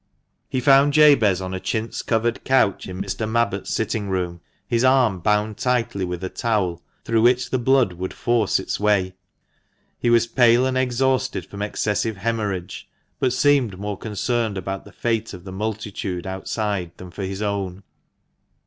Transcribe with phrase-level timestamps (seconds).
[0.49, 3.29] He found Jabez on a chintz covered couch in Mr.
[3.29, 8.11] Mabbott's sitting room, his arm bound tightly with a towel, through which the blood would
[8.11, 9.13] force its way.
[9.99, 15.35] He was pale and exhausted from excessive haemorrhage, but seemed more concerned about the fate
[15.35, 17.83] of the multitude outside than for his own.